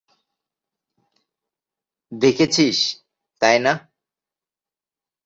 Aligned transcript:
দেখেছিস, 2.11 2.77
তাই 3.41 3.57
না? 3.59 3.73